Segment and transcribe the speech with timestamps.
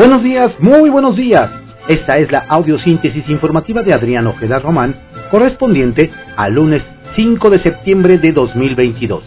[0.00, 1.50] Buenos días, muy buenos días.
[1.86, 4.96] Esta es la audiosíntesis informativa de Adrián Ojeda Román,
[5.30, 6.82] correspondiente al lunes
[7.16, 9.24] 5 de septiembre de 2022.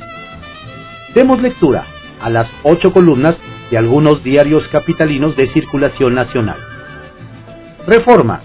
[1.13, 1.85] Demos lectura
[2.19, 3.37] a las ocho columnas
[3.69, 6.57] de algunos diarios capitalinos de circulación nacional.
[7.85, 8.41] Reforma.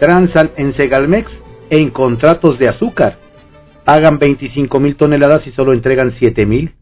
[0.00, 3.16] Transan en Segalmex en contratos de azúcar.
[3.86, 6.74] Pagan 25 mil toneladas y solo entregan 7 mil.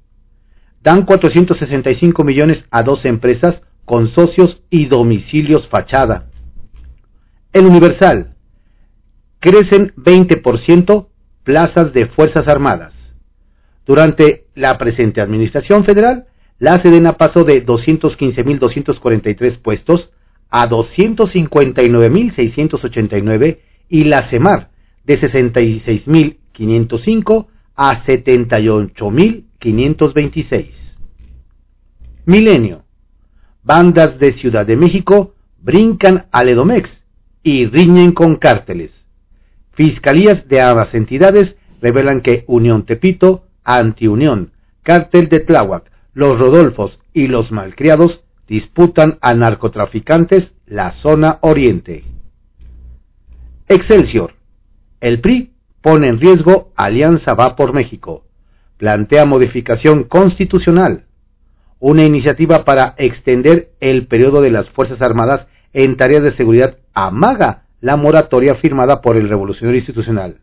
[0.83, 6.31] Dan 465 millones a dos empresas con socios y domicilios fachada.
[7.53, 8.37] El Universal.
[9.41, 11.09] Crecen 20%
[11.43, 12.95] plazas de Fuerzas Armadas.
[13.85, 16.29] Durante la presente Administración Federal,
[16.61, 20.13] la Sedena pasó de 215.243 puestos
[20.51, 24.71] a 259.689 y la CEMAR
[25.03, 30.69] de 66.505 a 78.526.
[32.27, 32.85] Milenio.
[33.63, 37.05] Bandas de Ciudad de México brincan al Edomex
[37.43, 39.07] y riñen con cárteles.
[39.73, 44.53] Fiscalías de ambas entidades revelan que Unión Tepito, Antiunión,
[44.83, 52.05] Cártel de Tláhuac, Los Rodolfos y Los Malcriados disputan a narcotraficantes la zona oriente.
[53.69, 54.35] Excelsior.
[55.01, 58.25] El PRI pone en riesgo Alianza Va por México.
[58.77, 61.05] Plantea modificación constitucional
[61.81, 67.65] una iniciativa para extender el periodo de las Fuerzas Armadas en tareas de seguridad amaga
[67.81, 70.39] la moratoria firmada por el Revolucionario Institucional,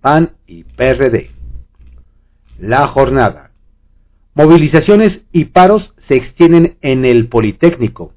[0.00, 1.30] PAN y PRD.
[2.58, 3.50] La jornada.
[4.34, 8.14] Movilizaciones y paros se extienden en el Politécnico.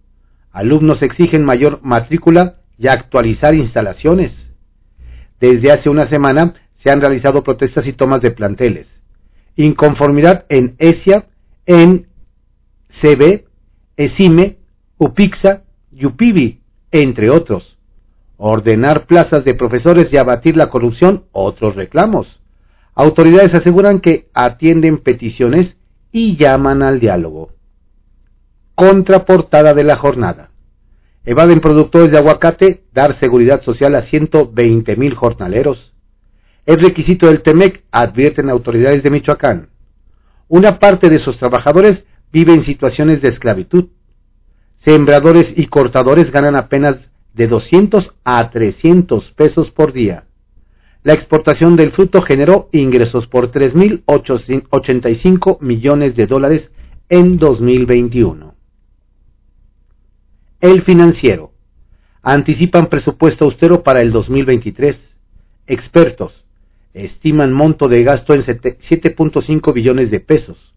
[0.51, 4.51] Alumnos exigen mayor matrícula y actualizar instalaciones.
[5.39, 9.01] Desde hace una semana se han realizado protestas y tomas de planteles.
[9.55, 11.25] Inconformidad en ESIA,
[11.65, 12.07] en
[13.01, 13.45] CB,
[13.97, 14.57] ESIME,
[14.97, 16.61] UPIXA, YUPIBI,
[16.91, 17.77] entre otros.
[18.37, 22.39] Ordenar plazas de profesores y abatir la corrupción, otros reclamos.
[22.95, 25.77] Autoridades aseguran que atienden peticiones
[26.11, 27.51] y llaman al diálogo.
[28.75, 30.51] Contraportada de la jornada.
[31.25, 35.93] Evaden productores de aguacate dar seguridad social a 120 mil jornaleros.
[36.65, 39.69] Es requisito del TEMEC, advierten autoridades de Michoacán.
[40.47, 43.85] Una parte de sus trabajadores vive en situaciones de esclavitud.
[44.79, 50.25] Sembradores y cortadores ganan apenas de 200 a 300 pesos por día.
[51.03, 56.71] La exportación del fruto generó ingresos por 3.085 millones de dólares
[57.07, 58.55] en 2021.
[60.59, 61.51] El financiero.
[62.21, 65.15] Anticipan presupuesto austero para el 2023.
[65.67, 66.43] Expertos
[66.93, 70.72] estiman monto de gasto en 7.5 billones de pesos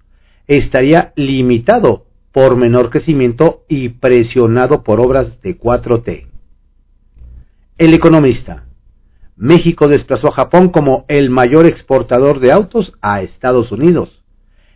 [0.47, 6.27] estaría limitado por menor crecimiento y presionado por obras de 4T.
[7.79, 8.65] El economista.
[9.37, 14.23] México desplazó a Japón como el mayor exportador de autos a Estados Unidos.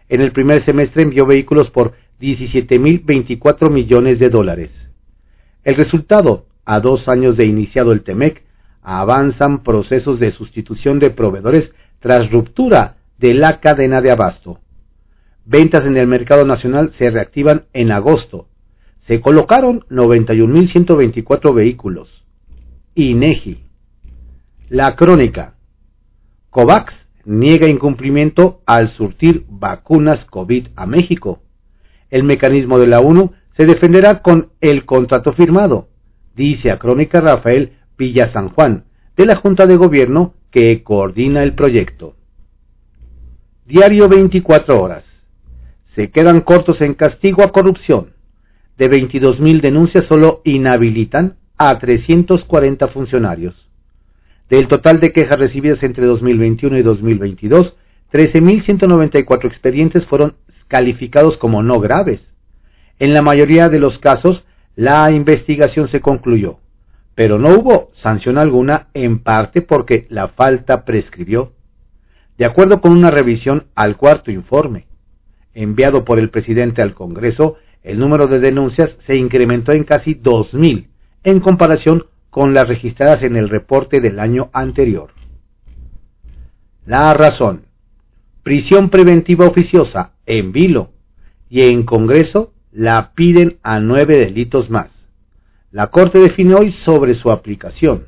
[0.09, 4.71] En el primer semestre envió vehículos por 17.024 millones de dólares.
[5.65, 8.45] El resultado, a dos años de iniciado el TEMEC,
[8.83, 14.59] avanzan procesos de sustitución de proveedores tras ruptura de la cadena de abasto.
[15.45, 18.49] Ventas en el mercado nacional se reactivan en agosto.
[19.01, 22.25] Se colocaron 91.124 vehículos.
[22.95, 23.65] INEGI.
[24.69, 25.55] La crónica.
[26.51, 31.41] COVAX niega incumplimiento al surtir vacunas COVID a México.
[32.11, 35.89] El mecanismo de la ONU se defenderá con el contrato firmado,
[36.35, 38.85] dice a Crónica Rafael Villa San Juan,
[39.17, 42.17] de la Junta de Gobierno que coordina el proyecto.
[43.67, 45.10] Diario 24 horas
[45.95, 48.13] se quedan cortos en castigo a corrupción.
[48.79, 53.69] De 22.000 denuncias solo inhabilitan a 340 funcionarios.
[54.49, 57.77] Del total de quejas recibidas entre 2021 y 2022,
[58.13, 60.37] 13.194 expedientes fueron
[60.69, 62.35] calificados como no graves.
[62.99, 64.45] En la mayoría de los casos,
[64.77, 66.59] la investigación se concluyó,
[67.15, 71.53] pero no hubo sanción alguna en parte porque la falta prescribió.
[72.39, 74.87] De acuerdo con una revisión al cuarto informe,
[75.55, 80.87] enviado por el presidente al Congreso, el número de denuncias se incrementó en casi 2.000
[81.25, 85.11] en comparación con las registradas en el reporte del año anterior.
[86.87, 87.67] La razón.
[88.43, 90.93] Prisión preventiva oficiosa en vilo
[91.49, 94.91] y en Congreso la piden a nueve delitos más.
[95.73, 98.07] La Corte define hoy sobre su aplicación.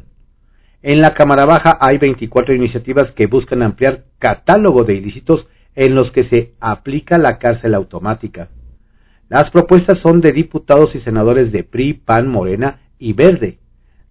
[0.83, 6.11] En la Cámara Baja hay 24 iniciativas que buscan ampliar catálogo de ilícitos en los
[6.11, 8.49] que se aplica la cárcel automática.
[9.29, 13.59] Las propuestas son de diputados y senadores de PRI, PAN, Morena y Verde.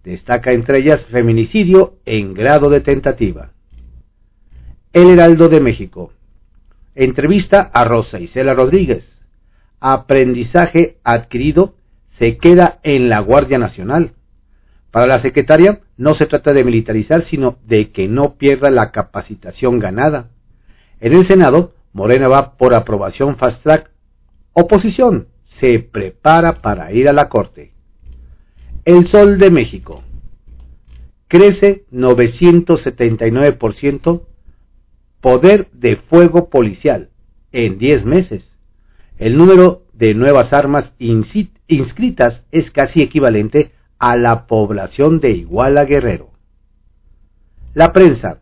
[0.04, 3.52] Destaca entre ellas feminicidio en grado de tentativa.
[4.94, 6.12] El Heraldo de México.
[6.96, 9.22] Entrevista a Rosa Isela Rodríguez.
[9.80, 11.76] Aprendizaje adquirido
[12.10, 14.14] se queda en la Guardia Nacional.
[14.90, 19.80] Para la secretaria no se trata de militarizar, sino de que no pierda la capacitación
[19.80, 20.32] ganada.
[21.02, 23.90] En el Senado, Morena va por aprobación fast track.
[24.54, 27.74] Oposición se prepara para ir a la Corte.
[28.86, 30.04] El Sol de México.
[31.28, 34.28] Crece 979%
[35.22, 37.10] poder de fuego policial
[37.52, 38.48] en 10 meses.
[39.18, 46.30] El número de nuevas armas inscritas es casi equivalente a la población de Iguala Guerrero.
[47.74, 48.42] La prensa.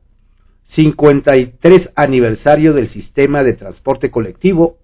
[0.70, 4.78] 53 aniversario del sistema de transporte colectivo.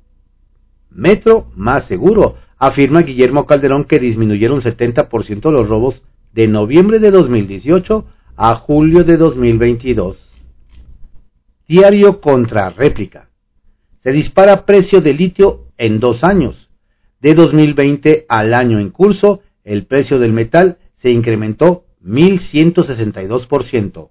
[0.90, 6.02] Metro más seguro, afirma Guillermo Calderón que disminuyeron 70% los robos
[6.34, 8.04] de noviembre de 2018
[8.36, 10.32] a julio de 2022.
[11.68, 13.30] Diario contra réplica.
[14.02, 16.72] Se dispara precio de litio en dos años.
[17.22, 24.10] De 2020 al año en curso, el precio del metal se incrementó 1.162%.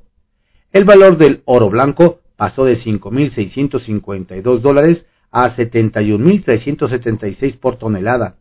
[0.75, 8.39] El valor del oro blanco pasó de 5.652 dólares a 71.376 por tonelada.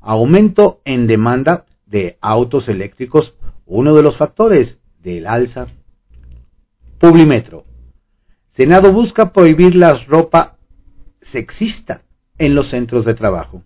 [0.00, 3.34] Aumento en demanda de autos eléctricos,
[3.66, 5.68] uno de los factores del alza.
[6.98, 7.66] Publimetro.
[8.50, 10.56] Senado busca prohibir la ropa
[11.20, 12.02] sexista
[12.36, 13.62] en los centros de trabajo.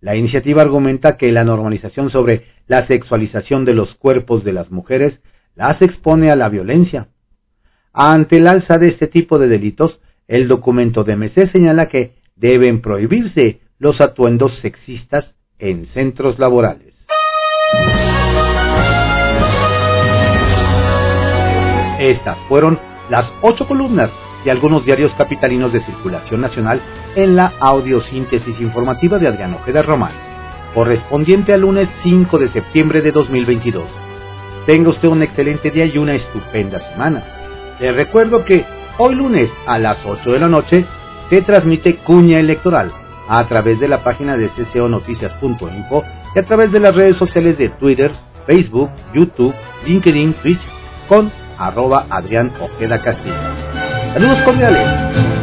[0.00, 5.20] La iniciativa argumenta que la normalización sobre la sexualización de los cuerpos de las mujeres
[5.56, 7.08] las expone a la violencia.
[7.92, 12.82] Ante el alza de este tipo de delitos, el documento de MC señala que deben
[12.82, 16.94] prohibirse los atuendos sexistas en centros laborales.
[21.98, 22.78] Estas fueron
[23.08, 24.10] las ocho columnas
[24.44, 26.82] de algunos diarios capitalinos de circulación nacional
[27.16, 30.12] en la audiosíntesis informativa de Adrián Ojeda Román,
[30.74, 34.05] correspondiente al lunes 5 de septiembre de 2022.
[34.66, 37.24] Tenga usted un excelente día y una estupenda semana.
[37.78, 38.64] Les recuerdo que
[38.98, 40.84] hoy lunes a las 8 de la noche
[41.30, 42.92] se transmite Cuña Electoral
[43.28, 46.04] a través de la página de cconoticias.info
[46.34, 48.12] y a través de las redes sociales de Twitter,
[48.46, 49.54] Facebook, YouTube,
[49.86, 50.60] LinkedIn, Twitch
[51.08, 53.36] con arroba Adrián Ojeda Castillo.
[54.12, 55.35] Saludos cordiales.